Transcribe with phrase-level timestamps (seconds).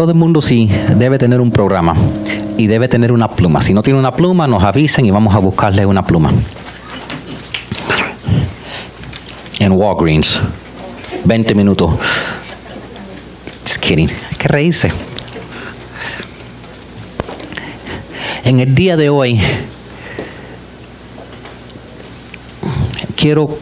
[0.00, 1.94] Todo el mundo sí debe tener un programa
[2.56, 3.60] y debe tener una pluma.
[3.60, 6.32] Si no tiene una pluma, nos avisen y vamos a buscarle una pluma.
[9.58, 10.40] En Walgreens.
[11.26, 11.90] 20 minutos.
[13.66, 14.08] Just kidding.
[14.08, 14.90] Hay que reírse.
[18.44, 19.38] En el día de hoy,
[23.16, 23.58] quiero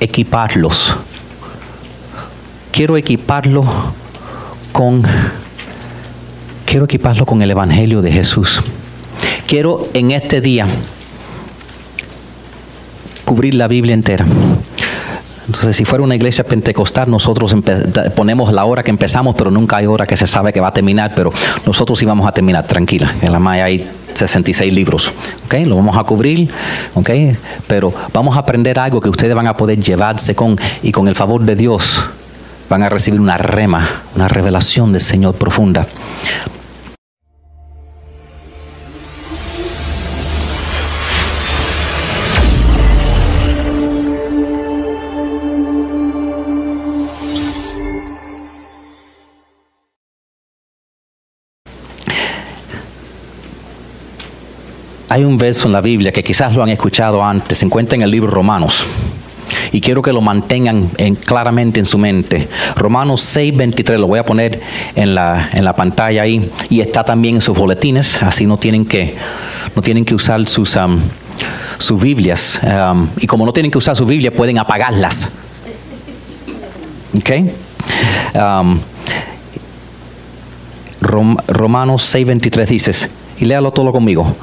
[0.00, 0.94] equiparlos.
[2.72, 3.64] Quiero equiparlo
[6.66, 8.60] quiero equiparlo con el evangelio de Jesús.
[9.46, 10.66] Quiero en este día
[13.24, 14.26] cubrir la Biblia entera.
[15.46, 17.54] Entonces, si fuera una iglesia pentecostal, nosotros
[18.16, 20.72] ponemos la hora que empezamos, pero nunca hay hora que se sabe que va a
[20.72, 21.32] terminar, pero
[21.66, 23.14] nosotros sí vamos a terminar, tranquila.
[23.20, 25.12] En la Maya hay 66 libros,
[25.44, 25.54] ¿ok?
[25.66, 26.50] Lo vamos a cubrir,
[26.94, 27.10] ¿ok?
[27.66, 31.14] Pero vamos a aprender algo que ustedes van a poder llevarse con, y con el
[31.14, 32.08] favor de Dios
[32.68, 35.86] van a recibir una rema, una revelación del Señor profunda.
[55.14, 58.02] Hay un verso en la Biblia que quizás lo han escuchado antes, se encuentra en
[58.02, 58.84] el libro Romanos.
[59.72, 60.90] Y quiero que lo mantengan
[61.24, 62.48] claramente en su mente.
[62.76, 64.60] Romanos 6, 23, lo voy a poner
[64.94, 66.50] en la, en la pantalla ahí.
[66.70, 69.14] Y está también en sus boletines, así no tienen que,
[69.74, 70.98] no tienen que usar sus, um,
[71.78, 72.60] sus Biblias.
[73.20, 75.32] Y como no tienen que usar su Biblia, pueden apagarlas.
[77.16, 77.30] ¿Ok?
[81.00, 83.10] Romanos 6, 23 dices
[83.44, 84.34] y léalo todo conmigo.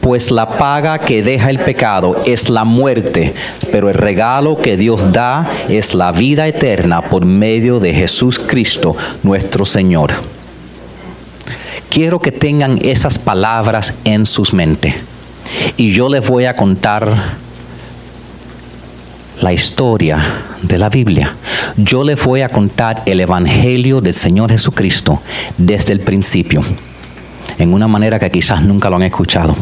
[0.00, 3.34] Pues la paga que deja el pecado es la muerte,
[3.72, 8.94] pero el regalo que Dios da es la vida eterna por medio de Jesús Cristo,
[9.22, 10.12] nuestro Señor.
[11.88, 14.94] Quiero que tengan esas palabras en sus mentes.
[15.76, 17.12] Y yo les voy a contar
[19.40, 20.22] la historia
[20.60, 21.34] de la Biblia.
[21.78, 25.20] Yo les voy a contar el Evangelio del Señor Jesucristo
[25.56, 26.62] desde el principio
[27.60, 29.54] en una manera que quizás nunca lo han escuchado.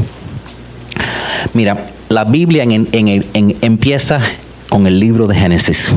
[1.55, 4.21] Mira, la Biblia empieza
[4.69, 5.93] con el libro de Génesis.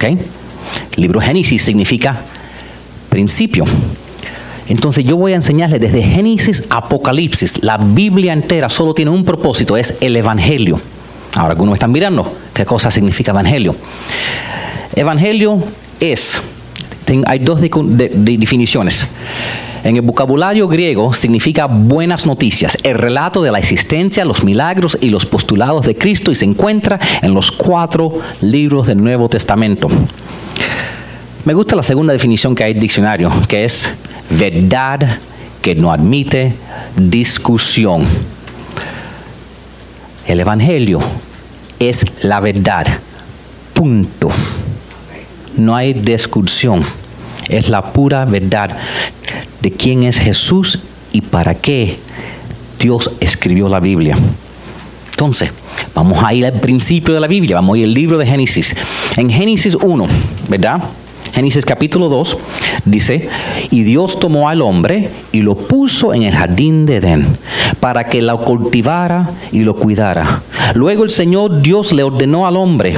[0.00, 0.18] El
[0.96, 2.20] libro Génesis significa
[3.08, 3.64] principio.
[4.68, 7.62] Entonces yo voy a enseñarles desde Génesis a Apocalipsis.
[7.62, 10.80] La Biblia entera solo tiene un propósito, es el Evangelio.
[11.36, 13.74] Ahora algunos están mirando qué cosa significa Evangelio.
[14.94, 15.62] Evangelio
[16.00, 16.40] es,
[17.26, 19.06] hay dos definiciones.
[19.84, 25.10] En el vocabulario griego significa buenas noticias, el relato de la existencia, los milagros y
[25.10, 29.88] los postulados de Cristo y se encuentra en los cuatro libros del Nuevo Testamento.
[31.44, 33.90] Me gusta la segunda definición que hay en el diccionario, que es
[34.30, 35.18] verdad
[35.60, 36.54] que no admite
[36.96, 38.06] discusión.
[40.26, 41.00] El Evangelio
[41.78, 42.86] es la verdad.
[43.74, 44.30] Punto.
[45.58, 46.82] No hay discusión.
[47.50, 48.74] Es la pura verdad
[49.64, 50.78] de quién es Jesús
[51.10, 51.96] y para qué
[52.78, 54.14] Dios escribió la Biblia.
[55.10, 55.50] Entonces,
[55.94, 58.76] vamos a ir al principio de la Biblia, vamos a ir al libro de Génesis.
[59.16, 60.06] En Génesis 1,
[60.48, 60.82] ¿verdad?
[61.32, 62.36] Génesis capítulo 2
[62.84, 63.30] dice,
[63.70, 67.26] y Dios tomó al hombre y lo puso en el jardín de Edén
[67.80, 70.42] para que lo cultivara y lo cuidara.
[70.74, 72.96] Luego el Señor Dios le ordenó al hombre,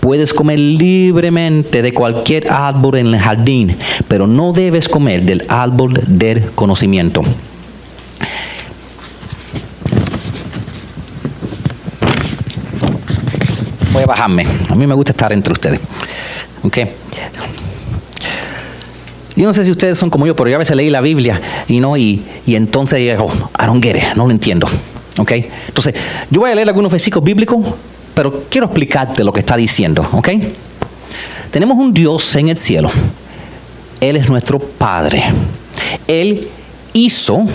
[0.00, 3.76] Puedes comer libremente de cualquier árbol en el jardín,
[4.08, 7.22] pero no debes comer del árbol del conocimiento.
[13.92, 14.46] Voy a bajarme.
[14.68, 15.80] A mí me gusta estar entre ustedes.
[16.62, 16.90] Okay.
[19.36, 21.40] Yo no sé si ustedes son como yo, pero yo a veces leí la Biblia
[21.66, 24.66] y no y, y entonces digo, I don't get it, no lo entiendo.
[25.18, 25.48] Okay.
[25.66, 25.94] Entonces,
[26.30, 27.66] yo voy a leer algunos versículos bíblicos
[28.20, 30.28] pero quiero explicarte lo que está diciendo, ¿ok?
[31.50, 32.90] Tenemos un Dios en el cielo.
[33.98, 35.24] Él es nuestro Padre.
[36.06, 36.46] Él
[36.92, 37.46] hizo,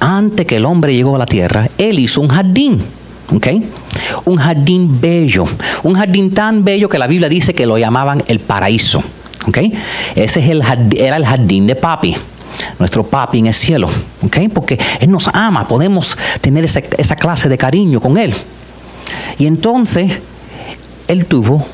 [0.00, 2.82] antes que el hombre llegó a la tierra, Él hizo un jardín,
[3.32, 3.46] ¿ok?
[4.24, 5.44] Un jardín bello,
[5.84, 9.00] un jardín tan bello que la Biblia dice que lo llamaban el paraíso,
[9.46, 9.58] ¿ok?
[10.16, 10.64] Ese es el
[10.96, 12.16] era el jardín de papi
[12.80, 13.88] nuestro papi en el cielo,
[14.20, 14.36] ¿ok?
[14.52, 18.34] Porque Él nos ama, podemos tener esa clase de cariño con Él.
[19.40, 20.12] Y entonces
[21.08, 21.66] él tuvo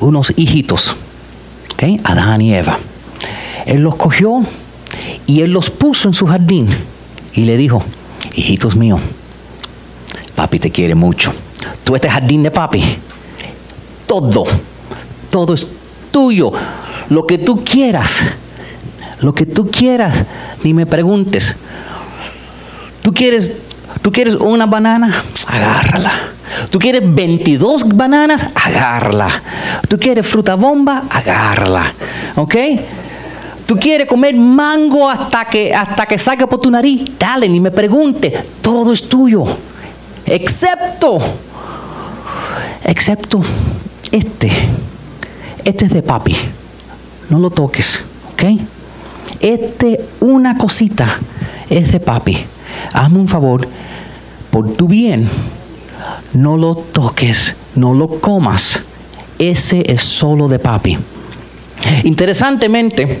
[0.00, 0.96] unos hijitos,
[2.02, 2.76] Adán y Eva.
[3.64, 4.42] Él los cogió
[5.28, 6.66] y él los puso en su jardín
[7.32, 7.80] y le dijo,
[8.34, 9.00] hijitos míos,
[10.34, 11.32] papi te quiere mucho.
[11.84, 12.82] Tú este jardín de papi,
[14.04, 14.42] todo,
[15.30, 15.64] todo es
[16.10, 16.50] tuyo.
[17.08, 18.16] Lo que tú quieras,
[19.20, 20.24] lo que tú quieras,
[20.64, 21.54] ni me preguntes.
[23.00, 23.52] ¿Tú quieres,
[24.02, 25.24] tú quieres una banana?
[25.46, 26.12] Agárrala.
[26.70, 28.46] ¿Tú quieres 22 bananas?
[28.54, 29.42] Agárrala.
[29.88, 31.04] ¿Tú quieres fruta bomba?
[31.10, 31.94] Agárrala.
[32.36, 32.54] ¿Ok?
[33.66, 37.04] ¿Tú quieres comer mango hasta que, hasta que salga por tu nariz?
[37.18, 38.30] Dale, ni me pregunte.
[38.60, 39.44] Todo es tuyo.
[40.26, 41.18] Excepto,
[42.84, 43.42] excepto
[44.10, 44.50] este.
[45.64, 46.36] Este es de papi.
[47.30, 48.02] No lo toques.
[48.32, 48.60] ¿Ok?
[49.40, 51.18] Este, una cosita,
[51.68, 52.44] es de papi.
[52.92, 53.66] Hazme un favor,
[54.50, 55.28] por tu bien,
[56.34, 58.80] no lo toques, no lo comas.
[59.38, 60.98] Ese es solo de papi.
[62.04, 63.20] Interesantemente,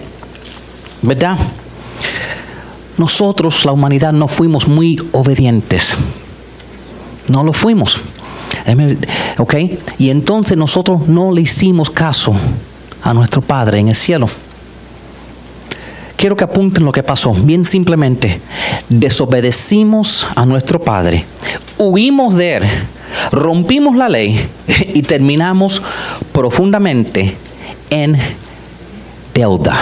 [1.02, 1.36] ¿verdad?
[2.98, 5.96] Nosotros, la humanidad, no fuimos muy obedientes.
[7.28, 8.00] No lo fuimos.
[9.38, 9.54] ¿Ok?
[9.98, 12.34] Y entonces nosotros no le hicimos caso
[13.02, 14.28] a nuestro Padre en el cielo.
[16.22, 18.40] Quiero que apunten lo que pasó, bien simplemente.
[18.88, 21.24] Desobedecimos a nuestro Padre,
[21.78, 22.62] huimos de Él,
[23.32, 24.46] rompimos la ley
[24.94, 25.82] y terminamos
[26.30, 27.34] profundamente
[27.90, 28.16] en
[29.34, 29.80] deuda.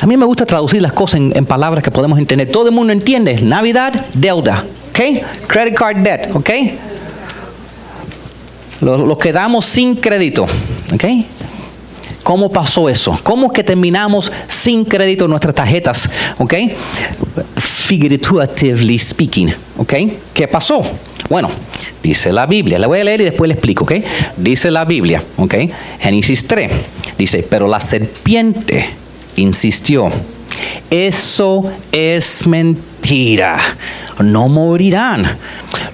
[0.00, 2.50] A mí me gusta traducir las cosas en, palabras que podemos entender.
[2.50, 3.36] Todo el mundo entiende.
[3.40, 4.64] Navidad, deuda.
[4.90, 5.00] ¿Ok?
[5.46, 6.34] Credit card debt.
[6.34, 6.50] ¿Ok?
[8.80, 10.48] Lo, quedamos sin crédito.
[10.92, 11.04] ¿Ok?
[12.22, 13.18] ¿Cómo pasó eso?
[13.22, 16.08] ¿Cómo que terminamos sin crédito en nuestras tarjetas?
[16.38, 16.54] ¿Ok?
[17.56, 19.52] Figuratively speaking.
[19.76, 19.94] ¿Ok?
[20.32, 20.82] ¿Qué pasó?
[21.28, 21.50] Bueno,
[22.02, 22.78] dice la Biblia.
[22.78, 23.84] La voy a leer y después le explico.
[23.84, 23.94] ¿Ok?
[24.36, 25.22] Dice la Biblia.
[25.36, 25.54] ¿Ok?
[26.00, 26.70] Génesis 3.
[27.18, 29.02] Dice, pero la serpiente
[29.36, 30.10] insistió,
[30.90, 33.58] eso es mentira,
[34.20, 35.38] no morirán.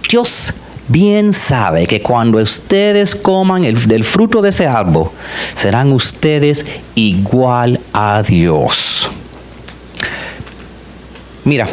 [0.08, 0.52] Dios
[0.88, 5.11] bien sabe que cuando ustedes coman el, del fruto de ese árbol,
[5.55, 9.11] serán ustedes igual a Dios.
[11.44, 11.67] Mira,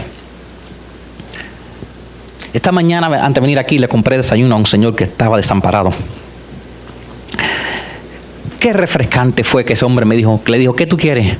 [2.53, 5.91] esta mañana antes de venir aquí le compré desayuno a un señor que estaba desamparado
[8.65, 11.37] qué refrescante fue que ese hombre me dijo, le dijo, ¿qué tú quieres?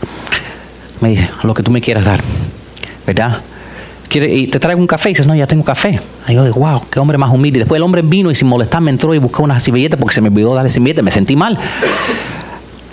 [1.02, 2.22] Me dice, lo que tú me quieras dar,
[3.08, 3.42] ¿verdad?
[4.12, 6.00] Y te traigo un café y dices, no, ya tengo café.
[6.28, 7.58] Y yo digo, wow, qué hombre más humilde.
[7.58, 10.14] Y después el hombre vino y sin molestar me entró y buscó unas servilletas porque
[10.14, 11.04] se me olvidó darle servilletas.
[11.04, 11.58] Me sentí mal.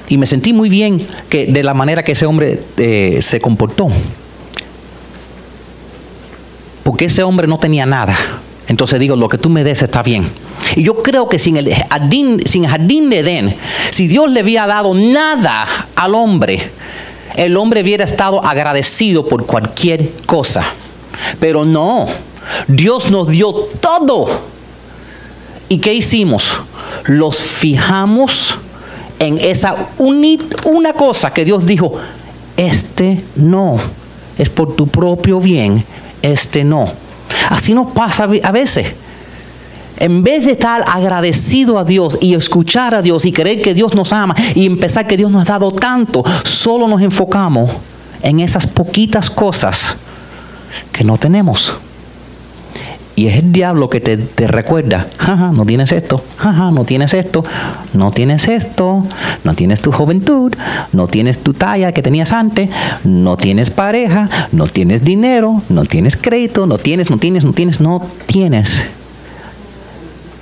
[0.08, 3.88] Y me sentí muy bien que de la manera que ese hombre eh, se comportó.
[6.82, 8.16] Porque ese hombre no tenía nada.
[8.68, 10.26] Entonces digo, lo que tú me des está bien.
[10.76, 13.56] Y yo creo que sin el jardín, sin jardín de Edén,
[13.90, 16.70] si Dios le había dado nada al hombre,
[17.36, 20.64] el hombre hubiera estado agradecido por cualquier cosa.
[21.40, 22.06] Pero no,
[22.68, 24.28] Dios nos dio todo.
[25.68, 26.52] ¿Y qué hicimos?
[27.04, 28.58] Los fijamos
[29.18, 31.94] en esa una cosa que Dios dijo,
[32.56, 33.78] este no,
[34.38, 35.84] es por tu propio bien,
[36.20, 36.92] este no.
[37.48, 38.94] Así nos pasa a veces
[39.98, 43.94] en vez de estar agradecido a Dios y escuchar a Dios y creer que Dios
[43.94, 47.70] nos ama y empezar que Dios nos ha dado tanto, solo nos enfocamos
[48.20, 49.96] en esas poquitas cosas
[50.92, 51.74] que no tenemos.
[53.14, 56.24] Y es el diablo que te, recuerda, jaja, no tienes esto,
[56.72, 57.44] no tienes esto,
[57.92, 59.04] no tienes esto,
[59.44, 60.52] no tienes tu juventud,
[60.92, 62.70] no tienes tu talla que tenías antes,
[63.04, 67.80] no tienes pareja, no tienes dinero, no tienes crédito, no tienes, no tienes, no tienes,
[67.80, 68.86] no tienes.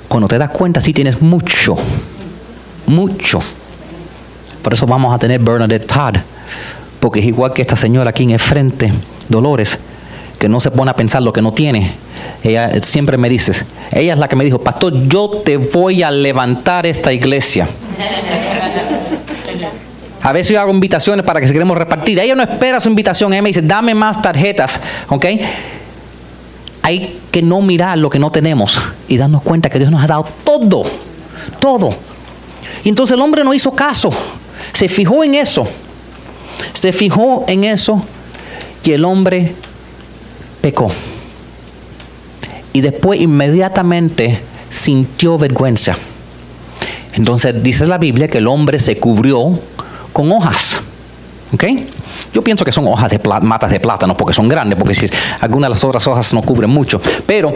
[0.06, 1.76] Cuando te das cuenta, sí tienes mucho,
[2.86, 3.40] mucho.
[4.62, 6.16] Por eso vamos a tener Bernadette Todd,
[7.00, 8.92] porque es igual que esta señora aquí en el frente,
[9.28, 9.76] Dolores,
[10.40, 11.92] que no se pone a pensar lo que no tiene.
[12.42, 13.52] Ella siempre me dice,
[13.92, 17.68] ella es la que me dijo, pastor, yo te voy a levantar esta iglesia.
[20.22, 22.18] A veces yo hago invitaciones para que se queremos repartir.
[22.18, 24.78] Ella no espera su invitación, ella me dice, dame más tarjetas,
[25.08, 25.24] ¿ok?
[26.82, 30.06] hay que no mirar lo que no tenemos y darnos cuenta que Dios nos ha
[30.06, 30.84] dado todo,
[31.60, 31.94] todo.
[32.84, 34.10] Y entonces el hombre no hizo caso,
[34.72, 35.66] se fijó en eso,
[36.72, 38.02] se fijó en eso
[38.82, 39.54] y el hombre
[40.60, 40.90] pecó.
[42.72, 44.40] Y después inmediatamente
[44.70, 45.96] sintió vergüenza.
[47.14, 49.58] Entonces dice la Biblia que el hombre se cubrió
[50.12, 50.80] con hojas.
[51.52, 51.64] ¿Ok?
[52.32, 55.06] Yo pienso que son hojas de matas de plátano porque son grandes, porque si
[55.40, 57.00] algunas de las otras hojas no cubren mucho.
[57.26, 57.52] Pero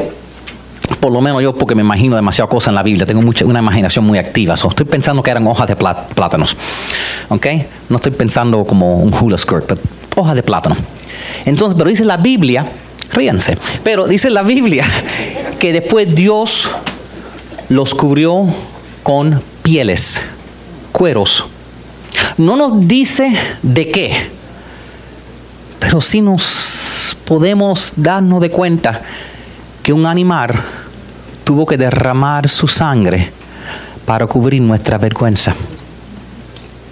[1.00, 3.60] por lo menos yo porque me imagino demasiado cosas en la Biblia, tengo mucha, una
[3.60, 4.54] imaginación muy activa.
[4.54, 6.56] estoy pensando que eran hojas de plátanos.
[7.28, 7.46] ¿Ok?
[7.88, 9.80] No estoy pensando como un hula skirt, pero
[10.16, 10.76] hojas de plátano.
[11.44, 12.66] Entonces, pero dice la Biblia,
[13.14, 14.84] ríanse, pero dice la Biblia
[15.58, 16.70] que después Dios
[17.68, 18.46] los cubrió
[19.02, 20.20] con pieles,
[20.92, 21.46] cueros
[22.36, 24.12] No nos dice de qué,
[25.78, 29.00] pero sí nos podemos darnos de cuenta
[29.82, 30.54] que un animal
[31.44, 33.30] tuvo que derramar su sangre
[34.04, 35.54] para cubrir nuestra vergüenza.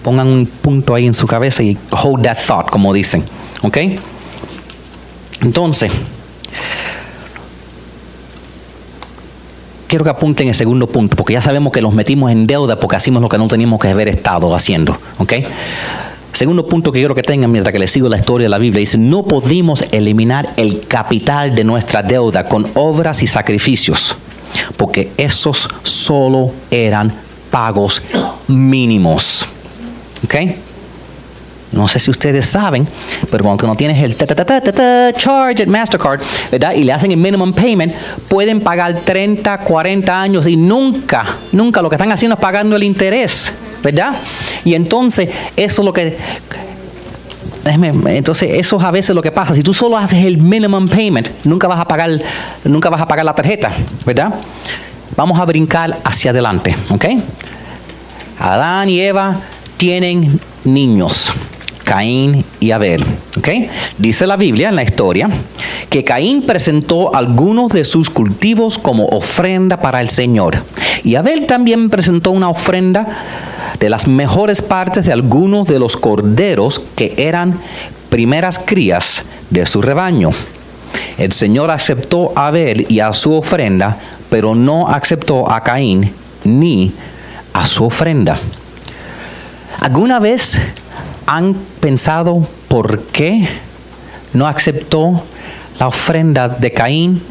[0.03, 3.25] Pongan un punto ahí en su cabeza y hold that thought, como dicen.
[3.63, 3.79] ¿Ok?
[5.41, 5.93] Entonces,
[9.93, 12.97] quiero que apunten el segundo punto, porque ya sabemos que los metimos en deuda porque
[12.97, 14.97] hacemos lo que no teníamos que haber estado haciendo.
[15.19, 15.35] ¿Ok?
[16.33, 18.81] Segundo punto que quiero que tengan mientras que les sigo la historia de la Biblia,
[18.81, 24.17] dice, no pudimos eliminar el capital de nuestra deuda con obras y sacrificios,
[24.79, 27.13] porque esos solo eran
[27.51, 28.01] pagos
[28.49, 29.47] mínimos.
[30.25, 30.37] ¿Ok?
[31.73, 32.87] No sé si ustedes saben,
[33.31, 36.75] pero cuando no tienes el charge at Mastercard, ¿verdad?
[36.75, 37.95] Y le hacen el minimum payment,
[38.29, 42.83] pueden pagar 30, 40 años y nunca, nunca lo que están haciendo es pagando el
[42.83, 44.17] interés, ¿verdad?
[44.65, 46.19] Y entonces, eso es lo que
[47.65, 49.55] entonces, eso es a veces lo que pasa.
[49.55, 52.11] Si tú solo haces el minimum payment, nunca vas a pagar,
[52.65, 53.71] nunca vas a pagar la tarjeta,
[54.05, 54.35] ¿verdad?
[55.17, 57.05] Vamos a brincar hacia adelante, ¿ok?
[58.41, 59.41] Adán y Eva
[59.77, 61.33] tienen niños.
[61.93, 63.05] Caín y Abel.
[63.99, 65.29] Dice la Biblia en la historia
[65.91, 70.57] que Caín presentó algunos de sus cultivos como ofrenda para el Señor.
[71.05, 73.07] Y Abel también presentó una ofrenda
[73.79, 77.61] de las mejores partes de algunos de los corderos que eran
[78.09, 80.31] primeras crías de su rebaño.
[81.19, 83.99] El Señor aceptó a Abel y a su ofrenda,
[84.31, 86.11] pero no aceptó a Caín
[86.43, 86.91] ni
[87.53, 88.39] a su ofrenda.
[89.79, 90.59] ¿Alguna vez
[91.27, 93.49] ¿Han pensado por qué
[94.33, 95.23] no aceptó
[95.79, 97.23] la ofrenda de Caín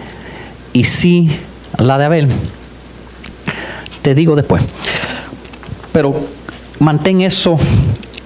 [0.74, 1.30] y sí
[1.78, 2.30] la de Abel?
[4.02, 4.64] Te digo después.
[5.92, 6.12] Pero
[6.80, 7.58] mantén eso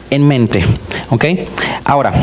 [0.09, 0.63] en mente.
[1.09, 1.25] ¿Ok?
[1.83, 2.13] Ahora,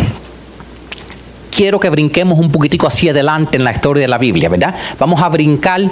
[1.54, 4.74] quiero que brinquemos un poquitico hacia adelante en la historia de la Biblia, ¿verdad?
[4.98, 5.82] Vamos a brincar,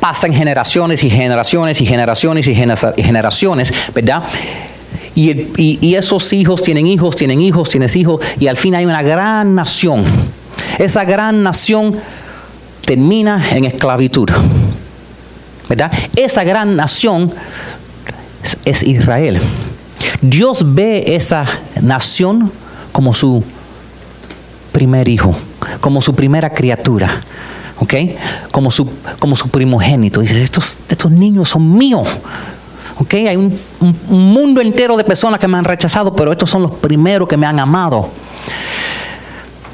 [0.00, 2.54] pasan generaciones y generaciones y generaciones y
[3.02, 4.22] generaciones, ¿verdad?
[5.16, 9.54] Y, esos hijos tienen hijos, tienen hijos, tienes hijos, y al fin hay una gran
[9.54, 10.04] nación.
[10.78, 11.96] Esa gran nación
[12.84, 14.28] termina en esclavitud.
[15.70, 15.90] ¿Verdad?
[16.14, 17.32] Esa gran nación
[18.66, 19.40] es Israel.
[20.20, 21.46] Dios ve esa
[21.80, 22.52] nación
[22.92, 23.42] como su
[24.70, 25.34] primer hijo,
[25.80, 27.20] como su primera criatura,
[27.78, 27.94] ¿ok?
[28.52, 28.86] Como su,
[29.18, 30.20] como su primogénito.
[30.20, 32.06] Dice, estos, estos niños son míos.
[32.98, 33.58] Okay, hay un,
[34.08, 37.46] mundo entero de personas que me han rechazado, pero estos son los primeros que me
[37.46, 38.08] han amado.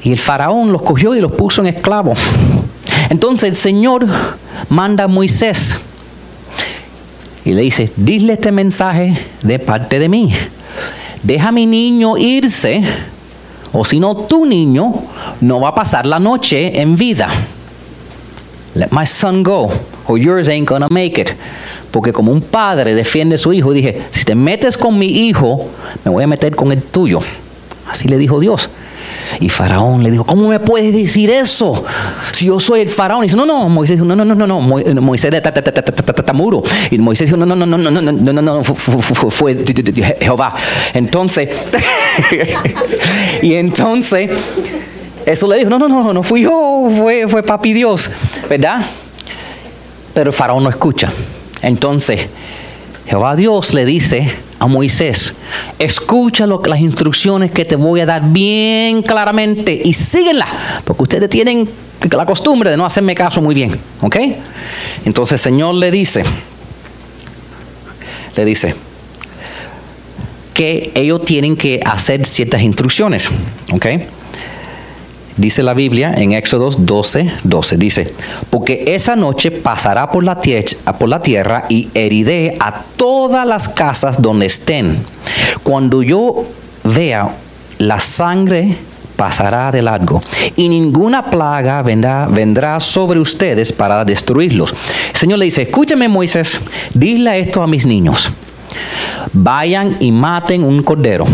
[0.02, 2.19] Y el faraón los cogió y los puso en esclavos.
[3.11, 4.07] Entonces el Señor
[4.69, 5.79] manda a Moisés
[7.45, 10.35] y le dice, dile este mensaje de parte de mí.
[11.23, 12.83] Deja a mi niño irse,
[13.73, 14.93] o si no, tu niño
[15.41, 17.29] no va a pasar la noche en vida.
[18.75, 19.71] Let my son go,
[20.09, 21.35] or yours ain't gonna make it.
[21.92, 25.68] Porque como un padre defiende a su hijo, dije, si te metes con mi hijo,
[26.04, 27.20] me voy a meter con el tuyo.
[27.87, 28.70] Así le dijo Dios.
[29.40, 31.84] Y Faraón le dijo, ¿cómo me puedes decir eso?
[32.32, 33.25] Si yo soy el Faraón.
[33.25, 36.62] Y dice, no, no, Moisés dijo, no, no, no, no, no, Moisés de muro.
[36.90, 39.56] Y Moisés dijo, no, no, no, no, no, no, no, no, no, fue
[40.20, 40.54] Jehová.
[40.94, 41.49] Entonces,
[43.42, 44.30] y entonces,
[45.26, 48.11] eso le dijo, no, no, no, no fui yo, fue, fue papi Dios,
[48.49, 48.82] ¿verdad?
[50.14, 51.11] Pero el Faraón no escucha.
[51.62, 52.26] Entonces,
[53.07, 55.35] Jehová Dios le dice a Moisés,
[55.78, 60.49] escucha las instrucciones que te voy a dar bien claramente y síguenlas,
[60.85, 61.69] porque ustedes tienen
[62.11, 64.16] la costumbre de no hacerme caso muy bien, ¿ok?
[65.04, 66.23] Entonces el Señor le dice,
[68.37, 68.75] le dice
[70.54, 73.28] que ellos tienen que hacer ciertas instrucciones,
[73.73, 73.87] ¿ok?
[75.36, 77.76] Dice la Biblia en Éxodos 12, 12.
[77.78, 78.14] Dice,
[78.50, 80.40] porque esa noche pasará por la,
[81.22, 84.98] tierra y heriré a todas las casas donde estén.
[85.62, 86.46] Cuando yo
[86.84, 87.30] vea
[87.78, 88.76] la sangre
[89.16, 90.22] pasará de largo
[90.56, 94.74] y ninguna plaga vendrá, vendrá sobre ustedes para destruirlos.
[95.14, 96.60] El Señor le dice, escúchame Moisés,
[96.92, 98.32] dile esto a mis niños.
[99.32, 101.24] Vayan y maten un cordero.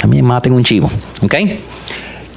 [0.00, 0.90] También maten un chivo.
[1.22, 1.34] ¿Ok?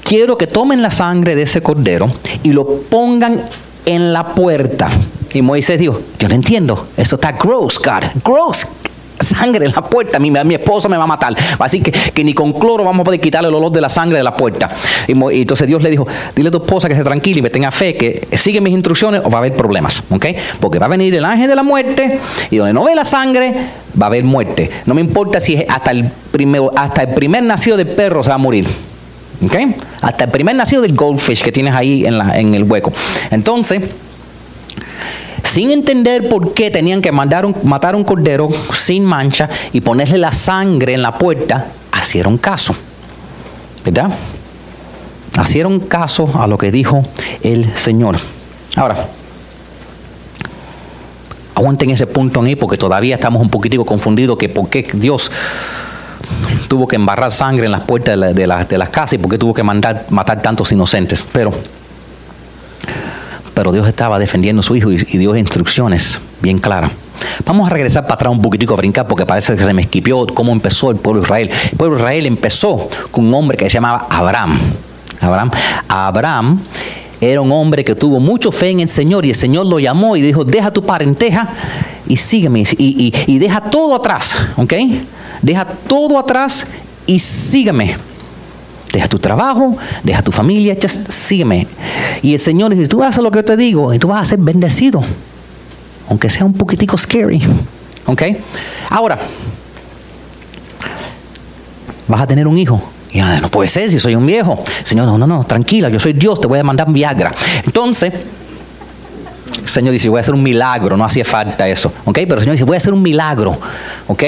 [0.04, 2.12] Quiero que tomen la sangre de ese cordero
[2.44, 3.42] y lo pongan
[3.86, 4.90] en la puerta.
[5.34, 8.68] Y Moisés dijo, yo no entiendo, eso está gross, God, gross.
[9.20, 11.34] Sangre en la puerta, mi, mi esposa me va a matar.
[11.58, 14.18] Así que, que ni con cloro vamos a poder quitarle el olor de la sangre
[14.18, 14.70] de la puerta.
[15.08, 16.06] Y, entonces Dios le dijo,
[16.36, 19.22] dile a tu esposa que se tranquila y me tenga fe, que sigue mis instrucciones
[19.24, 20.04] o va a haber problemas.
[20.10, 20.26] ¿ok?
[20.60, 22.20] Porque va a venir el ángel de la muerte
[22.52, 23.54] y donde no ve la sangre,
[24.00, 24.70] va a haber muerte.
[24.86, 28.30] No me importa si es hasta el, primero, hasta el primer nacido del perro se
[28.30, 28.68] va a morir.
[29.44, 29.56] ¿Ok?
[30.02, 32.92] Hasta el primer nacido del goldfish que tienes ahí en, el hueco.
[33.32, 33.84] Entonces,
[35.44, 40.94] sin entender por qué tenían que matar un cordero sin mancha y ponerle la sangre
[40.94, 41.68] en la puerta,
[42.00, 42.76] hicieron caso.
[43.84, 44.10] ¿Verdad?
[45.42, 47.04] Hicieron caso a lo que dijo
[47.42, 48.18] el Señor.
[48.76, 49.08] Ahora,
[51.56, 55.32] aguanten ese punto ahí porque todavía estamos un poquitico confundidos que por qué Dios
[56.68, 59.64] tuvo que embarrar sangre en las puertas de, las casas y por qué tuvo que
[59.64, 61.24] mandar, matar tantos inocentes.
[61.32, 61.52] Pero,
[63.54, 66.92] pero Dios estaba defendiendo a su hijo y, dio instrucciones bien claras.
[67.46, 70.26] Vamos a regresar para atrás un poquitico a brincar porque parece que se me esquipió
[70.28, 71.50] cómo empezó el pueblo de Israel.
[71.72, 74.60] El pueblo de Israel empezó con un hombre que se llamaba Abraham.
[75.22, 75.52] Abraham.
[75.88, 76.60] Abraham
[77.22, 80.16] era un hombre que tuvo mucho fe en el Señor y el Señor lo llamó
[80.18, 81.48] y dijo, deja tu parenteja
[82.08, 84.74] y sígueme y, deja todo atrás, ¿ok?
[85.44, 86.66] Deja todo atrás
[87.06, 87.98] y sígueme.
[88.92, 91.68] Deja tu trabajo, deja tu familia, just sígueme.
[92.22, 94.26] Y el Señor dice, tú hacer lo que yo te digo y tú vas a
[94.26, 95.04] ser bendecido,
[96.10, 97.42] aunque sea un poquitico scary,
[98.06, 98.22] ¿ok?
[98.90, 99.20] Ahora,
[102.08, 102.82] vas a tener un hijo.
[103.12, 104.64] Y no puede ser si soy un viejo.
[104.84, 107.32] Señor, no, no, no, tranquila, yo soy Dios, te voy a mandar Viagra.
[107.66, 108.14] Entonces,
[109.62, 111.92] el Señor dice, voy a hacer un milagro, no hacía falta eso.
[112.06, 112.16] ¿Ok?
[112.16, 113.58] Pero el Señor dice, voy a hacer un milagro.
[114.08, 114.24] ¿Ok?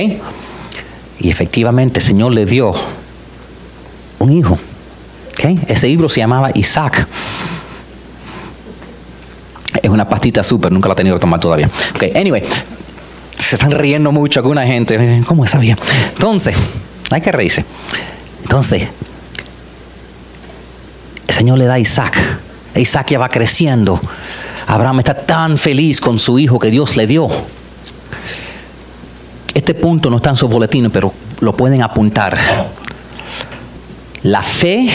[1.19, 2.73] Y efectivamente el Señor le dio
[4.19, 4.57] un hijo.
[5.33, 5.59] ¿Ok?
[5.67, 7.07] Ese libro se llamaba Isaac.
[9.81, 11.69] Es una pastita súper, nunca la he tenido que tomar todavía.
[11.93, 12.43] Ok, anyway,
[13.37, 15.21] se están riendo mucho alguna gente.
[15.27, 15.77] ¿Cómo sabía?
[16.13, 16.55] Entonces,
[17.11, 17.65] hay que reírse.
[18.43, 18.87] Entonces,
[21.27, 22.15] el Señor le da a Isaac.
[22.75, 23.99] Isaac ya va creciendo.
[24.67, 27.29] Abraham está tan feliz con su hijo que Dios le dio.
[29.55, 32.37] Este punto no está en su boletín, pero lo pueden apuntar.
[34.21, 34.89] La fe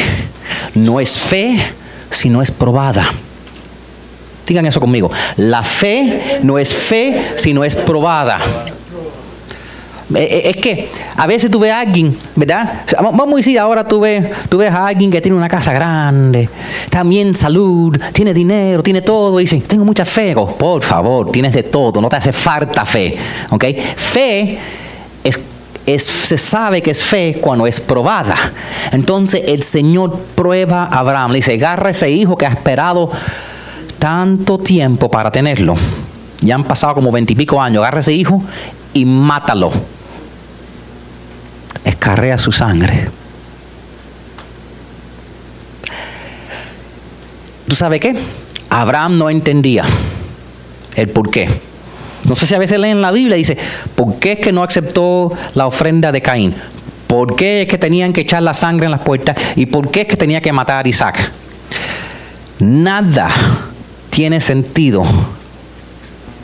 [0.75, 1.59] no es fe
[2.11, 3.11] si no es probada.
[4.47, 5.11] Digan eso conmigo.
[5.39, 8.39] La fe no es fe si no es probada.
[10.15, 12.83] Eh, eh, es que a veces tú ves a alguien, ¿verdad?
[13.01, 16.49] Vamos a decir, ahora tú ves, tú ves a alguien que tiene una casa grande,
[16.91, 20.35] también salud, tiene dinero, tiene todo, y dice, tengo mucha fe.
[20.35, 23.17] por favor, tienes de todo, no te hace falta fe.
[23.51, 23.65] ¿Ok?
[23.97, 24.59] Fe
[25.23, 25.39] es,
[25.87, 28.35] es, se sabe que es fe cuando es probada.
[28.91, 33.13] Entonces el Señor prueba a Abraham, le dice, agarra ese hijo que ha esperado
[34.01, 35.77] tanto tiempo para tenerlo.
[36.41, 38.43] Ya han pasado como veintipico años, agarra ese hijo
[38.93, 39.71] y mátalo
[41.85, 43.09] escarrea su sangre.
[47.69, 48.17] ¿Tú sabes qué?
[48.69, 49.85] Abraham no entendía
[50.97, 51.49] el por qué.
[52.25, 53.57] No sé si a veces leen la Biblia y dice,
[53.95, 56.55] ¿por qué es que no aceptó la ofrenda de Caín?
[57.07, 59.37] ¿Por qué es que tenían que echar la sangre en las puertas?
[59.57, 61.31] ¿Y por qué es que tenía que matar a Isaac?
[62.61, 63.29] Nada
[64.11, 65.05] tiene sentido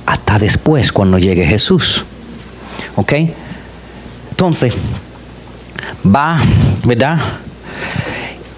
[0.06, 2.04] hasta después cuando llegue Jesús.
[2.96, 3.12] ¿Ok?
[4.30, 4.74] Entonces,
[6.04, 6.40] va,
[6.84, 7.18] ¿verdad?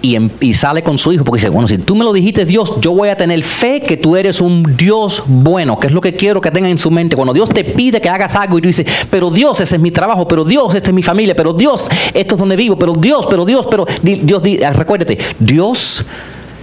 [0.01, 2.75] Em, y, sale con su hijo porque dice, bueno, si tú me lo dijiste Dios,
[2.79, 6.13] yo voy a tener fe que tú eres un Dios bueno, que es lo que
[6.13, 7.17] quiero que tengan en su mente.
[7.17, 9.91] Cuando Dios te pide que hagas algo y tú dices, pero Dios, ese es mi
[9.91, 13.27] trabajo, pero Dios, esta es mi familia, pero Dios, esto es donde vivo, pero Dios,
[13.29, 14.41] pero Dios, pero Dios,
[14.73, 16.05] recuérdate, Dios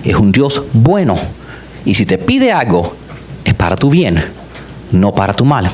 [0.02, 1.18] es un Dios bueno.
[1.84, 2.94] Y si te pide algo,
[3.44, 4.24] es para tu bien,
[4.92, 5.70] no para tu mal.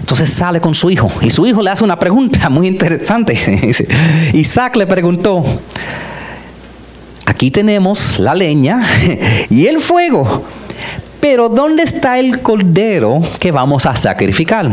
[0.00, 3.36] Entonces sale con su hijo y su hijo le hace una pregunta muy interesante.
[4.34, 5.42] Isaac le preguntó,
[7.24, 8.86] aquí tenemos la leña
[9.50, 10.44] y el fuego,
[11.20, 14.70] pero ¿dónde está el cordero que vamos a sacrificar?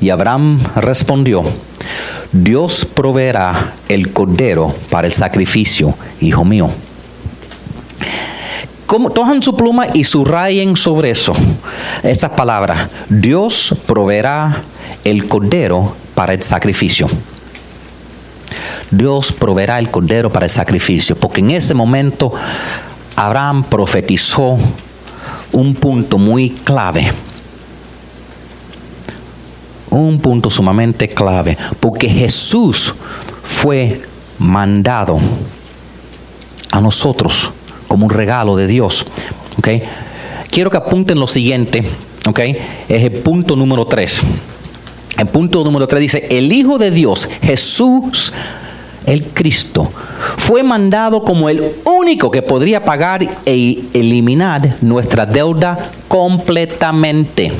[0.00, 1.44] Y Abraham respondió,
[2.32, 6.70] Dios proveerá el cordero para el sacrificio, hijo mío
[8.98, 11.32] cojan su pluma y subrayen sobre eso
[12.02, 12.88] estas palabras.
[13.08, 14.62] Dios proveerá
[15.04, 17.08] el cordero para el sacrificio.
[18.90, 22.32] Dios proveerá el cordero para el sacrificio, porque en ese momento
[23.14, 24.58] Abraham profetizó
[25.52, 27.12] un punto muy clave.
[29.90, 32.94] Un punto sumamente clave, porque Jesús
[33.44, 34.02] fue
[34.38, 35.20] mandado
[36.72, 37.52] a nosotros
[37.90, 39.04] como un regalo de Dios.
[40.48, 41.82] Quiero que apunten lo siguiente,
[42.88, 44.20] es el punto número 3.
[45.18, 48.32] El punto número 3 dice, el Hijo de Dios, Jesús,
[49.06, 49.90] el Cristo,
[50.36, 57.50] fue mandado como el único que podría pagar e eliminar nuestra deuda completamente.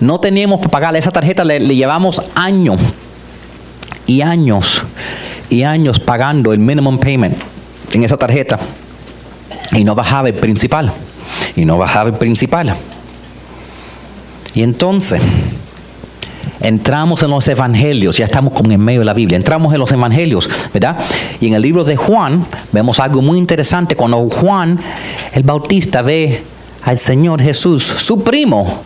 [0.00, 2.80] no teníamos para pagarle esa tarjeta, le, le llevamos años
[4.08, 4.82] y años
[5.48, 7.53] y años pagando el minimum payment
[7.94, 8.58] en esa tarjeta
[9.72, 10.92] y no bajaba el principal
[11.56, 12.74] y no bajaba el principal.
[14.54, 15.20] Y entonces
[16.60, 19.90] entramos en los evangelios, ya estamos como en medio de la Biblia, entramos en los
[19.92, 20.98] evangelios, ¿verdad?
[21.40, 24.78] Y en el libro de Juan vemos algo muy interesante cuando Juan
[25.32, 26.42] el Bautista ve
[26.82, 28.82] al Señor Jesús, su primo.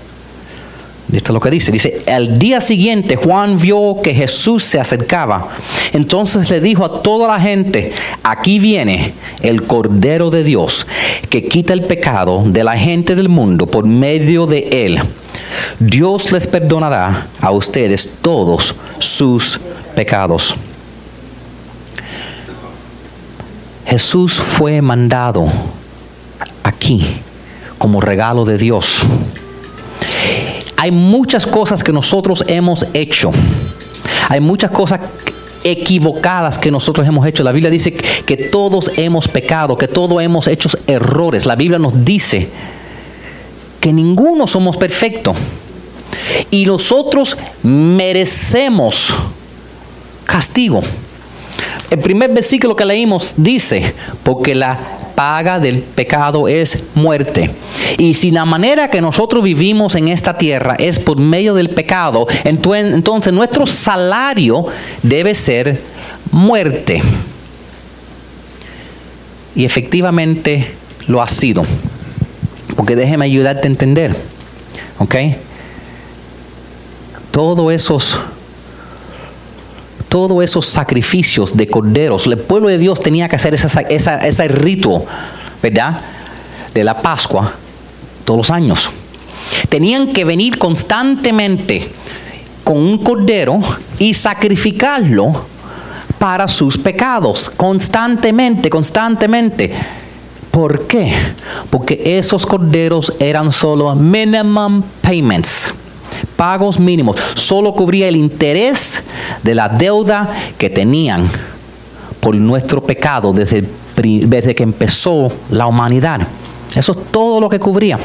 [1.12, 1.72] Esto es lo que dice.
[1.72, 5.48] Dice, el día siguiente Juan vio que Jesús se acercaba.
[5.92, 7.92] Entonces le dijo a toda la gente,
[8.22, 10.86] aquí viene el Cordero de Dios,
[11.30, 15.00] que quita el pecado de la gente del mundo por medio de él.
[15.78, 19.58] Dios les perdonará a ustedes todos sus
[19.94, 20.54] pecados.
[23.86, 25.46] Jesús fue mandado
[26.62, 27.16] aquí
[27.78, 29.00] como regalo de Dios.
[30.78, 33.32] Hay muchas cosas que nosotros hemos hecho.
[34.28, 35.00] Hay muchas cosas
[35.64, 37.42] equivocadas que nosotros hemos hecho.
[37.42, 41.46] La Biblia dice que todos hemos pecado, que todos hemos hecho errores.
[41.46, 42.48] La Biblia nos dice
[43.80, 45.36] que ninguno somos perfectos.
[46.52, 49.12] Y nosotros merecemos
[50.24, 50.80] castigo.
[51.90, 54.78] El primer versículo que leímos dice, porque la
[55.18, 57.50] paga del pecado es muerte.
[57.96, 62.28] Y si la manera que nosotros vivimos en esta tierra es por medio del pecado,
[62.44, 64.64] entonces nuestro salario
[65.02, 65.83] debe ser
[66.31, 67.02] muerte.
[69.57, 70.70] Y efectivamente
[71.09, 71.64] lo ha sido.
[72.76, 74.14] Porque déjeme ayudarte a entender.
[75.00, 75.16] ¿Ok?
[77.33, 78.20] Todos esos
[80.08, 85.04] todos esos sacrificios de corderos, el pueblo de Dios tenía que hacer ese rito,
[85.62, 86.00] ¿verdad?
[86.72, 87.52] De la Pascua
[88.24, 88.90] todos los años.
[89.68, 91.90] Tenían que venir constantemente
[92.64, 93.60] con un cordero
[93.98, 95.46] y sacrificarlo
[96.18, 99.72] para sus pecados, constantemente, constantemente.
[100.50, 101.14] ¿Por qué?
[101.70, 105.72] Porque esos corderos eran solo minimum payments,
[106.38, 107.16] pagos mínimos.
[107.35, 109.03] Solo cubría el interés
[109.42, 111.29] de la deuda que tenían
[112.20, 113.64] por nuestro pecado desde,
[113.96, 116.20] desde que empezó la humanidad.
[116.77, 117.98] Eso es todo lo que cubría.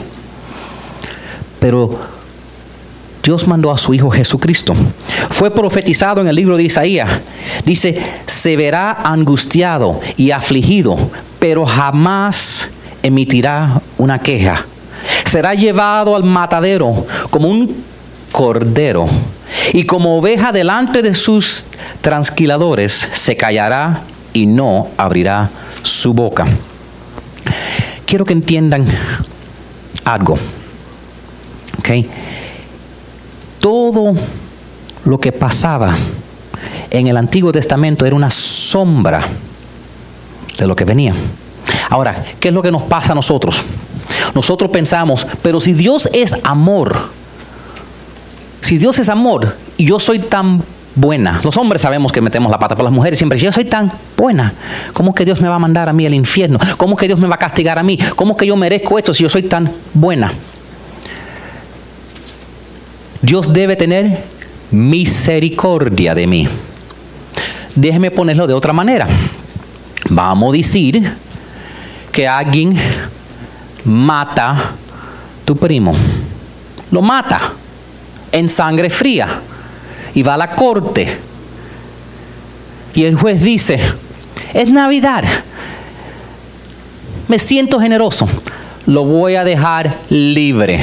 [1.59, 1.99] Pero
[3.21, 4.73] Dios mandó a su Hijo Jesucristo.
[5.29, 7.09] Fue profetizado en el libro de Isaías.
[7.65, 10.97] Dice, se verá angustiado y afligido,
[11.37, 12.67] pero jamás
[13.03, 14.65] emitirá una queja.
[15.23, 17.92] Será llevado al matadero como un
[18.33, 19.07] cordero
[19.71, 21.63] y como oveja delante de sus
[22.01, 24.01] transquiladores se callará
[24.33, 25.49] y no abrirá
[25.83, 26.45] su boca.
[28.05, 28.85] Quiero que entiendan
[30.03, 30.37] algo.
[31.79, 32.09] ¿Okay?
[33.59, 34.13] Todo
[35.05, 35.95] lo que pasaba
[36.89, 39.25] en el Antiguo Testamento era una sombra
[40.57, 41.13] de lo que venía.
[41.89, 43.63] Ahora, ¿qué es lo que nos pasa a nosotros?
[44.33, 47.09] Nosotros pensamos, pero si Dios es amor,
[48.63, 50.63] si Dios es amor y yo soy tan
[50.95, 53.65] buena, los hombres sabemos que metemos la pata por las mujeres siempre, si yo soy
[53.65, 54.53] tan buena,
[54.93, 56.57] ¿cómo que Dios me va a mandar a mí al infierno?
[56.77, 57.99] ¿Cómo que Dios me va a castigar a mí?
[58.15, 60.31] ¿Cómo que yo merezco esto si yo soy tan buena?
[63.21, 64.23] Dios debe tener
[64.71, 66.47] misericordia de mí.
[67.75, 69.07] Déjeme ponerlo de otra manera.
[70.09, 71.13] Vamos a decir
[72.13, 72.77] que alguien
[73.83, 74.71] mata a
[75.43, 75.93] tu primo.
[76.91, 77.51] Lo mata
[78.33, 79.29] en sangre fría
[80.13, 81.17] y va a la corte.
[82.93, 83.79] Y el juez dice,
[84.53, 85.23] es Navidad.
[87.29, 88.27] Me siento generoso.
[88.85, 90.81] Lo voy a dejar libre.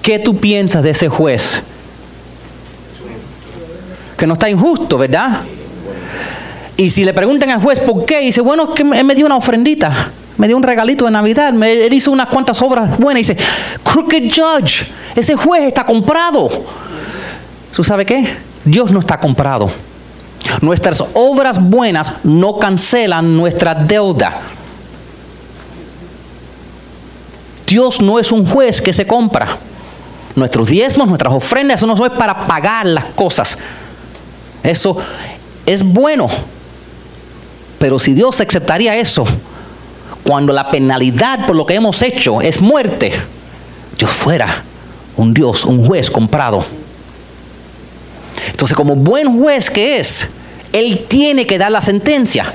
[0.00, 1.62] ¿Qué tú piensas de ese juez?
[4.16, 5.42] Que no está injusto, ¿verdad?
[6.76, 9.36] Y si le preguntan al juez por qué, dice, bueno, es que me dio una
[9.36, 13.20] ofrendita, me dio un regalito de Navidad, me, él hizo unas cuantas obras buenas.
[13.22, 13.44] Y dice,
[13.82, 16.48] crooked judge, ese juez está comprado.
[17.74, 18.36] ¿Tú sabes qué?
[18.64, 19.70] Dios no está comprado.
[20.60, 24.40] Nuestras obras buenas no cancelan nuestra deuda.
[27.66, 29.56] Dios no es un juez que se compra.
[30.36, 33.56] Nuestros diezmos, nuestras ofrendas, eso no es para pagar las cosas.
[34.62, 34.96] Eso
[35.64, 36.28] es bueno.
[37.78, 39.26] Pero si Dios aceptaría eso,
[40.22, 43.12] cuando la penalidad por lo que hemos hecho es muerte,
[43.98, 44.62] Dios fuera
[45.16, 46.64] un Dios, un juez comprado.
[48.50, 50.28] Entonces, como buen juez que es,
[50.72, 52.52] Él tiene que dar la sentencia.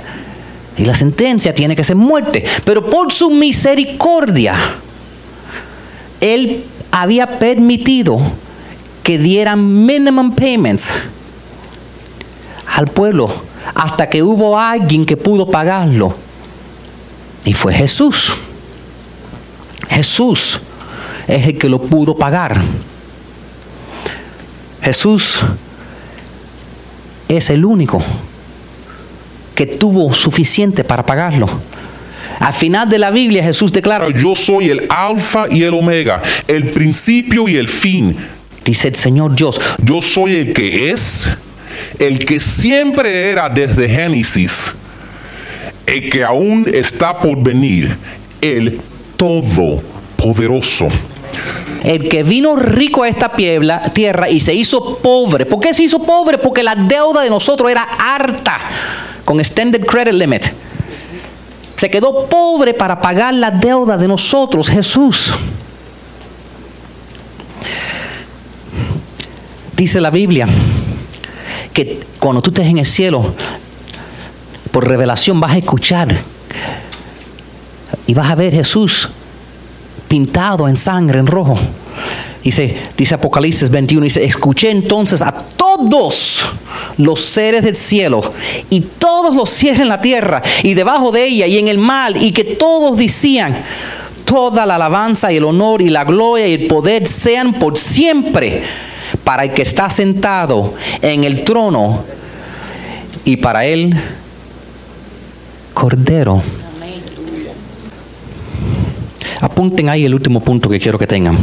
[0.77, 2.45] Y la sentencia tiene que ser muerte.
[2.63, 4.55] Pero por su misericordia,
[6.21, 8.19] Él había permitido
[9.03, 10.99] que dieran minimum payments
[12.75, 13.33] al pueblo
[13.73, 16.15] hasta que hubo alguien que pudo pagarlo.
[17.45, 18.33] Y fue Jesús.
[19.89, 20.59] Jesús
[21.27, 22.61] es el que lo pudo pagar.
[24.81, 25.39] Jesús
[27.27, 28.03] es el único
[29.55, 31.49] que tuvo suficiente para pagarlo.
[32.39, 36.71] Al final de la Biblia Jesús declara, Yo soy el alfa y el omega, el
[36.71, 38.15] principio y el fin.
[38.63, 41.27] dice el Señor Dios, Yo soy el que es,
[41.99, 44.73] el que siempre era desde Génesis,
[45.89, 47.97] el que aún está por venir,
[48.41, 48.79] el
[49.17, 50.87] todopoderoso.
[51.83, 53.31] el que vino rico a esta
[53.93, 55.45] tierra y se hizo pobre.
[55.45, 56.37] ¿Por qué se hizo pobre?
[56.37, 58.59] Porque la deuda de nosotros era harta,
[59.25, 60.45] con extended credit limit.
[61.77, 65.33] Se quedó pobre para pagar la deuda de nosotros, Jesús.
[69.75, 70.47] Dice la Biblia
[71.73, 73.33] que cuando tú estés en el cielo,
[74.71, 76.21] por revelación vas a escuchar
[78.07, 79.09] y vas a ver Jesús
[80.07, 81.57] pintado en sangre, en rojo.
[82.43, 86.41] Dice, dice Apocalipsis 21, dice, escuché entonces a todos
[86.97, 88.33] los seres del cielo
[88.69, 92.13] y todos los cielos en la tierra y debajo de ella y en el mar
[92.15, 93.63] y que todos decían,
[94.25, 98.63] toda la alabanza y el honor y la gloria y el poder sean por siempre
[99.23, 102.03] para el que está sentado en el trono
[103.25, 103.95] y para él
[105.79, 106.43] cordero.
[109.39, 111.37] Apunten ahí el último punto que quiero que tengan.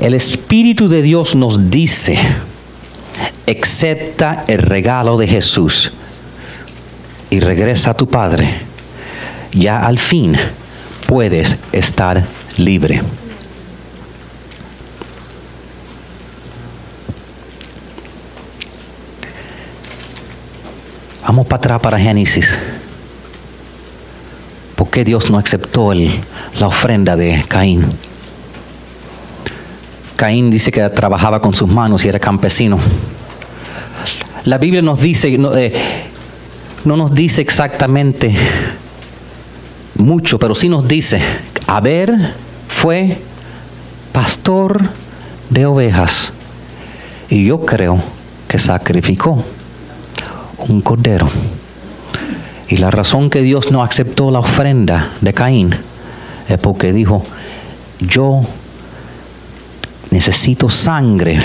[0.00, 2.18] El Espíritu de Dios nos dice,
[3.46, 5.92] acepta el regalo de Jesús
[7.30, 8.52] y regresa a tu Padre.
[9.52, 10.36] Ya al fin
[11.06, 13.00] puedes estar libre.
[21.22, 22.58] Vamos para atrás para Génesis.
[24.74, 27.84] ¿Por qué Dios no aceptó la ofrenda de Caín?
[30.16, 32.78] Caín dice que trabajaba con sus manos y era campesino.
[34.44, 35.72] La Biblia nos dice, no, eh,
[36.84, 38.34] no nos dice exactamente
[39.94, 41.20] mucho, pero sí nos dice,
[41.68, 42.32] Abel
[42.66, 43.18] fue
[44.10, 44.82] pastor
[45.50, 46.32] de ovejas
[47.30, 48.02] y yo creo
[48.48, 49.44] que sacrificó
[50.68, 51.28] un cordero.
[52.68, 55.74] Y la razón que Dios no aceptó la ofrenda de Caín
[56.48, 57.22] es porque dijo,
[58.00, 58.42] yo
[60.10, 61.38] necesito sangre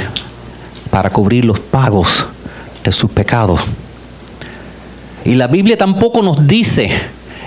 [0.89, 2.27] para cubrir los pagos
[2.84, 3.62] de sus pecados.
[5.25, 6.89] Y la Biblia tampoco nos dice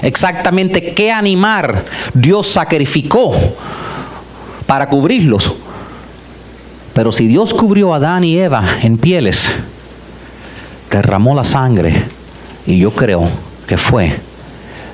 [0.03, 1.83] exactamente qué animal
[2.15, 3.35] Dios sacrificó
[4.67, 5.53] para cubrirlos.
[6.93, 9.51] Pero si Dios cubrió a Adán y Eva en pieles,
[10.99, 12.05] derramó la sangre
[12.67, 13.29] y yo creo
[13.67, 14.19] que fue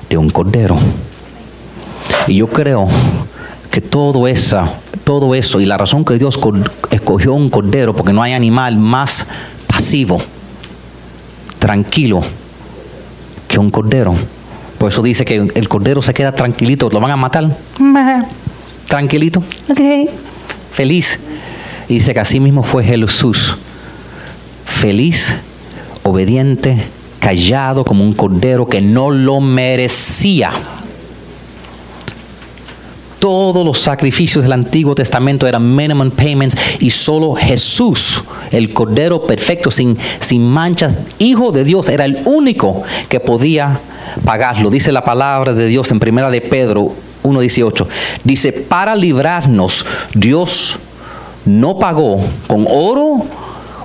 [0.09, 0.77] de un cordero.
[2.27, 2.87] Y yo creo
[3.71, 4.67] que todo eso,
[5.03, 6.53] todo eso y la razón que Dios co-
[6.91, 9.25] escogió un cordero porque no hay animal más
[9.67, 10.21] pasivo,
[11.59, 12.21] tranquilo
[13.47, 14.15] que un cordero.
[14.77, 17.49] Por eso dice que el cordero se queda tranquilito, lo van a matar.
[18.87, 19.79] Tranquilito, ok,
[20.71, 21.19] feliz.
[21.89, 23.55] Y dice que así mismo fue Jesús,
[24.65, 25.33] feliz,
[26.09, 26.87] obediente,
[27.19, 30.51] callado como un cordero que no lo merecía.
[33.19, 39.71] Todos los sacrificios del Antiguo Testamento eran minimum payments y solo Jesús, el Cordero perfecto,
[39.71, 43.79] sin, sin manchas, Hijo de Dios, era el único que podía
[44.23, 44.69] pagarlo.
[44.69, 46.93] Dice la palabra de Dios en primera de Pedro
[47.23, 47.87] 1.18.
[48.23, 50.77] Dice, para librarnos, Dios
[51.45, 53.25] no pagó con oro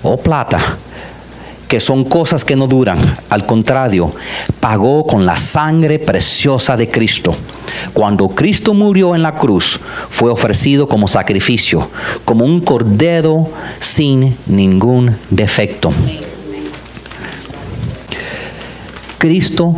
[0.03, 0.77] o plata,
[1.73, 2.99] que son cosas que no duran.
[3.31, 4.13] Al contrario,
[4.61, 7.35] pagó con la sangre preciosa de Cristo.
[7.95, 9.81] Cuando Cristo murió en la cruz,
[10.11, 11.89] fue ofrecido como sacrificio,
[12.27, 15.95] como un cordero sin ningún defecto.
[19.17, 19.75] Cristo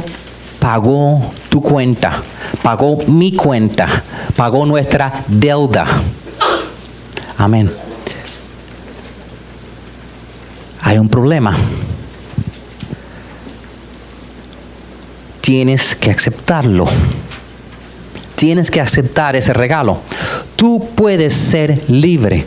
[0.59, 2.25] pagó tu cuenta,
[2.61, 4.03] pagó mi cuenta,
[4.35, 5.87] pagó nuestra deuda.
[7.39, 7.84] Amén.
[10.85, 11.57] Hay un problema.
[15.41, 16.87] Tienes que aceptarlo.
[18.37, 19.99] Tienes que aceptar ese regalo.
[20.57, 22.47] Tú puedes ser libre.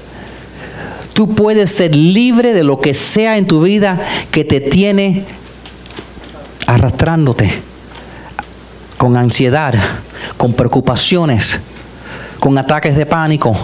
[1.13, 5.25] Tú puedes ser libre de lo que sea en tu vida que te tiene
[6.67, 7.59] arrastrándote
[8.97, 9.73] con ansiedad,
[10.37, 11.59] con preocupaciones.
[12.39, 13.57] con ataques de pánico,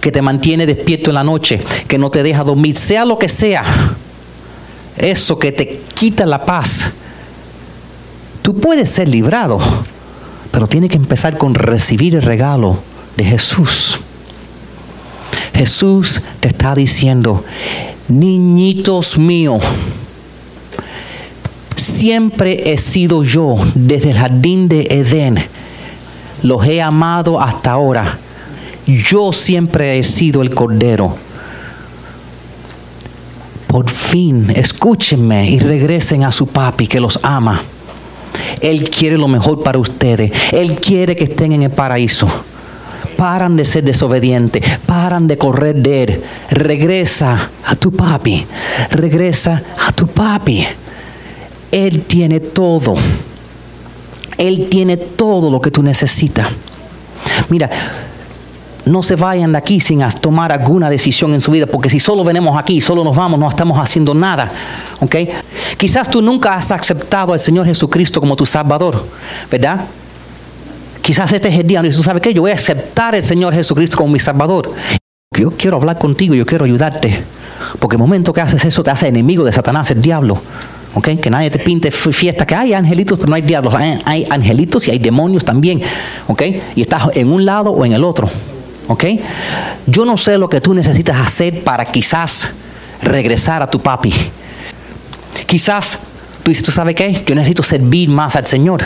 [0.00, 3.28] que te mantiene despierto en la noche, que no te deja dormir, sea lo que
[3.28, 3.64] sea,
[4.96, 6.86] eso que te quita la paz,
[8.42, 9.58] tú puedes ser librado,
[10.50, 12.78] pero tiene que empezar con recibir el regalo
[13.16, 14.00] de Jesús.
[15.54, 17.44] Jesús te está diciendo,
[18.08, 19.62] niñitos míos,
[21.76, 25.44] siempre he sido yo desde el jardín de Edén.
[26.42, 28.18] Los he amado hasta ahora.
[28.98, 31.16] Yo siempre he sido el cordero.
[33.66, 37.62] Por fin, escúchenme y regresen a su papi que los ama.
[38.60, 40.32] Él quiere lo mejor para ustedes.
[40.52, 42.28] Él quiere que estén en el paraíso.
[43.16, 44.64] Paran de ser desobedientes.
[44.86, 46.22] Paran de correr de él.
[46.50, 48.44] Regresa a tu papi.
[48.90, 50.66] Regresa a tu papi.
[51.70, 52.96] Él tiene todo.
[54.36, 56.48] Él tiene todo lo que tú necesitas.
[57.50, 57.70] Mira,
[58.86, 62.24] no se vayan de aquí sin tomar alguna decisión en su vida, porque si solo
[62.24, 64.50] venimos aquí, solo nos vamos, no estamos haciendo nada.
[65.00, 65.16] ¿ok?
[65.76, 69.06] Quizás tú nunca has aceptado al Señor Jesucristo como tu Salvador,
[69.50, 69.84] ¿verdad?
[71.02, 73.54] Quizás este es el día donde tú sabes que yo voy a aceptar al Señor
[73.54, 74.72] Jesucristo como mi Salvador.
[75.36, 77.22] Yo quiero hablar contigo, yo quiero ayudarte.
[77.78, 80.40] Porque el momento que haces eso te hace enemigo de Satanás, el diablo.
[80.94, 81.20] ¿ok?
[81.20, 83.74] Que nadie te pinte fiesta, que hay angelitos, pero no hay diablos.
[83.74, 85.80] Hay, angelitos y hay demonios también.
[86.26, 86.42] ¿ok?
[86.74, 88.28] Y estás en un lado o en el otro.
[88.90, 89.04] ¿Ok?
[89.86, 92.50] Yo no sé lo que tú necesitas hacer para quizás
[93.02, 94.12] regresar a tu papi.
[95.46, 96.00] Quizás
[96.42, 97.22] tú dices, ¿tú sabes qué?
[97.24, 98.82] Yo necesito servir más al Señor.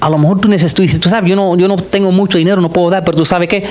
[0.00, 2.38] A lo mejor tú necesitas, tú dices, tú sabes, yo no, yo no tengo mucho
[2.38, 3.68] dinero, no puedo dar, pero tú sabes qué?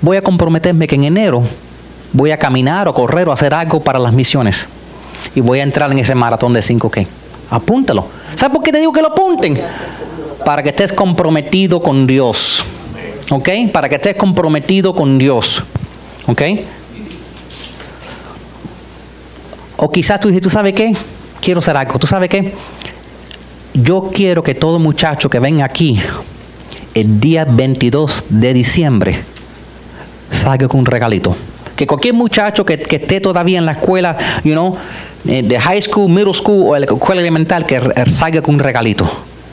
[0.00, 1.42] Voy a comprometerme que en enero
[2.12, 4.66] voy a caminar o correr o hacer algo para las misiones
[5.34, 7.06] y voy a entrar en ese maratón de 5K.
[7.50, 8.06] Apúntalo.
[8.34, 9.60] ¿Sabes por qué te digo que lo apunten?
[10.44, 12.64] Para que estés comprometido con Dios.
[13.30, 13.48] ¿Ok?
[13.72, 15.64] Para que estés comprometido con Dios.
[16.26, 16.42] ¿Ok?
[19.76, 20.94] O quizás tú dices, ¿tú sabes qué?
[21.40, 21.98] Quiero hacer algo.
[21.98, 22.54] ¿Tú sabes qué?
[23.74, 26.00] Yo quiero que todo muchacho que venga aquí
[26.94, 29.22] el día 22 de diciembre
[30.30, 31.36] salga con un regalito
[31.76, 34.76] que cualquier muchacho que, esté todavía en la escuela, you know,
[35.26, 39.08] eh, de high school, middle school o la escuela elemental, que salga con un regalito.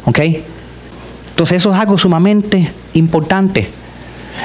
[0.06, 0.20] ¿Ok?
[0.20, 3.70] Entonces eso es algo sumamente importante.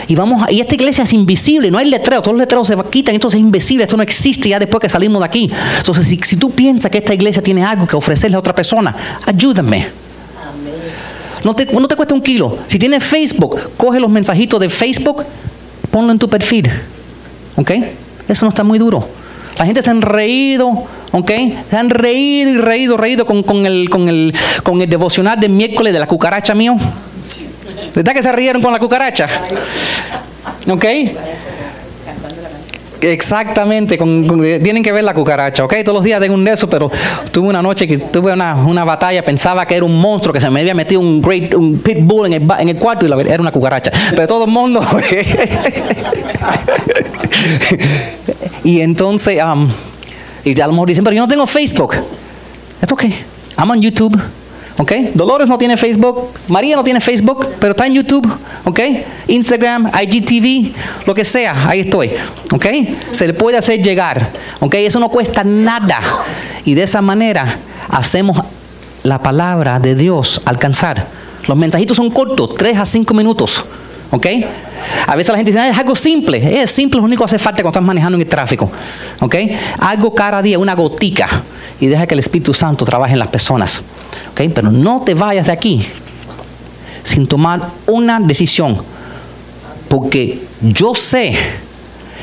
[0.07, 3.15] Y vamos y esta iglesia es invisible, no hay letrero, todos los letreros se quitan,
[3.15, 5.51] entonces es invisible, esto no existe ya después que salimos de aquí.
[5.79, 8.95] Entonces, si, tú piensas que esta iglesia tiene algo que ofrecerle a otra persona,
[9.27, 9.89] ayúdame.
[11.45, 12.59] No te, no te cuesta un kilo.
[12.67, 15.25] Si tienes Facebook, coge los mensajitos de Facebook,
[15.91, 16.71] ponlo en tu perfil.
[17.57, 17.71] ¿Ok?
[18.29, 19.09] Eso no está muy duro.
[19.59, 20.69] La gente se han reído,
[21.11, 21.31] ¿ok?
[21.69, 24.33] Se han reído y reído, reído con, el, con, el,
[24.63, 26.77] con el devocional del miércoles de la cucaracha mío.
[27.99, 29.29] ¿Verdad que se rieron con la cucaracha?
[30.69, 30.85] ¿Ok?
[33.01, 33.99] Exactamente,
[34.63, 35.75] tienen que ver la cucaracha, ¿ok?
[35.85, 36.93] Todos los días tengo un de eso, pero
[37.33, 40.61] tuve una noche que tuve una, batalla, pensaba que era un monstruo, que se me
[40.61, 43.91] había metido un great un pitbull en el, en el cuarto y era una cucaracha.
[44.11, 44.81] Pero todo el mundo...
[48.63, 49.69] y entonces, um,
[50.45, 51.97] y a lo mejor dicen, pero yo no tengo Facebook.
[52.81, 53.07] Es ok,
[53.57, 54.17] I'm on YouTube.
[54.79, 54.93] ¿Ok?
[55.15, 58.27] Dolores no tiene Facebook, María no tiene Facebook, pero está en YouTube,
[58.65, 58.81] ¿ok?
[59.27, 60.73] Instagram, IGTV,
[61.07, 62.13] lo que sea, ahí estoy,
[62.53, 62.67] ¿ok?
[63.11, 64.75] Se le puede hacer llegar, ¿ok?
[64.75, 66.01] Eso no cuesta nada.
[66.65, 67.59] Y de esa manera
[67.91, 68.41] hacemos
[69.03, 71.07] la palabra de Dios alcanzar.
[71.47, 73.65] Los mensajitos son cortos, 3 a 5 minutos,
[74.11, 74.27] ¿ok?
[75.07, 76.63] A veces la gente dice, es algo simple.
[76.63, 78.71] Es simple, lo único que hace falta cuando estás manejando en el tráfico.
[79.21, 79.35] ¿Ok?
[79.81, 81.29] Algo cada día, una gotica.
[81.81, 83.83] Y deja que el Espíritu Santo trabaje en las personas.
[84.35, 85.87] Pero no te vayas de aquí
[87.03, 88.77] sin tomar una decisión.
[89.89, 91.37] Porque yo sé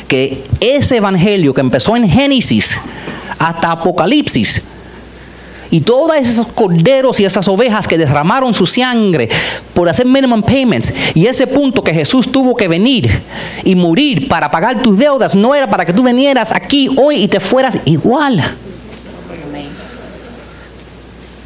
[0.08, 2.78] que ese evangelio que empezó en Génesis
[3.40, 4.62] hasta Apocalipsis,
[5.72, 9.28] y todos esos corderos y esas ovejas que derramaron su sangre
[9.74, 13.10] por hacer minimum payments, y ese punto que Jesús tuvo que venir
[13.64, 17.28] y morir para pagar tus deudas, no era para que tú vinieras aquí hoy y
[17.28, 18.42] te fueras igual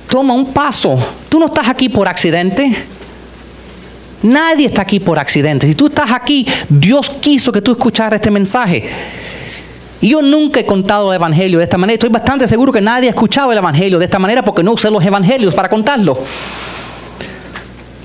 [0.09, 0.97] toma un paso.
[1.29, 2.85] Tú no estás aquí por accidente.
[4.23, 5.65] Nadie está aquí por accidente.
[5.65, 8.89] Si tú estás aquí, Dios quiso que tú escucharas este mensaje.
[10.01, 11.95] Yo nunca he contado el Evangelio de esta manera.
[11.95, 14.89] Estoy bastante seguro que nadie ha escuchado el Evangelio de esta manera porque no usé
[14.89, 16.17] los Evangelios para contarlo.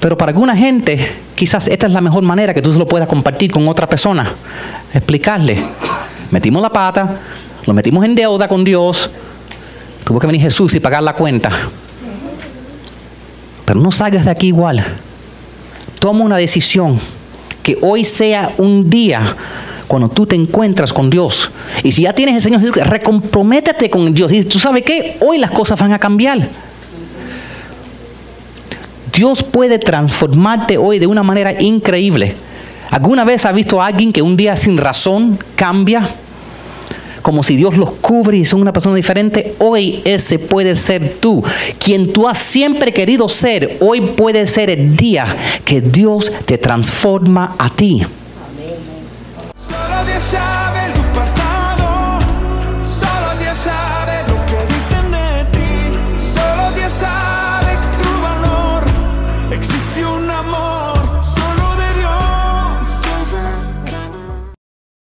[0.01, 3.09] Pero para alguna gente, quizás esta es la mejor manera que tú se lo puedas
[3.09, 4.31] compartir con otra persona.
[4.93, 5.57] Explicarle.
[6.31, 7.21] Metimos la pata,
[7.65, 9.09] lo metimos en deuda con Dios.
[10.05, 11.51] Tuvo que venir Jesús y pagar la cuenta.
[13.65, 14.85] Pero no salgas de aquí igual.
[15.99, 17.01] toma una decisión.
[17.63, 19.37] Que hoy sea un día
[19.87, 21.51] cuando tú te encuentras con Dios.
[21.83, 24.33] Y si ya tienes el Señor recomprométete con Dios.
[24.33, 26.47] Y tú sabes qué, hoy las cosas van a cambiar.
[29.15, 32.35] Dios puede transformarte hoy de una manera increíble.
[32.91, 36.11] ¿Alguna vez has visto a alguien que un día sin razón cambia?
[37.25, 39.55] Como si Dios los cubre y son una persona diferente.
[39.59, 41.43] Hoy ese puede ser tú.
[41.79, 47.57] Quien tú has siempre querido ser, hoy puede ser el día que Dios te transforma
[47.59, 48.05] a ti.
[49.67, 50.21] Sabe